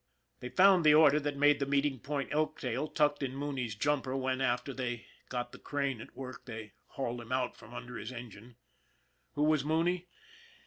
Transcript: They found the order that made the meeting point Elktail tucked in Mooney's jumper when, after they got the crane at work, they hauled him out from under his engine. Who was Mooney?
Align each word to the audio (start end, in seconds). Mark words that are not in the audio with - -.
They 0.39 0.49
found 0.49 0.83
the 0.83 0.95
order 0.95 1.19
that 1.19 1.37
made 1.37 1.59
the 1.59 1.67
meeting 1.67 1.99
point 1.99 2.31
Elktail 2.33 2.87
tucked 2.95 3.21
in 3.21 3.35
Mooney's 3.35 3.75
jumper 3.75 4.17
when, 4.17 4.41
after 4.41 4.73
they 4.73 5.05
got 5.29 5.51
the 5.51 5.59
crane 5.59 6.01
at 6.01 6.15
work, 6.15 6.47
they 6.47 6.73
hauled 6.87 7.21
him 7.21 7.31
out 7.31 7.55
from 7.55 7.71
under 7.75 7.97
his 7.97 8.11
engine. 8.11 8.55
Who 9.33 9.43
was 9.43 9.63
Mooney? 9.63 10.07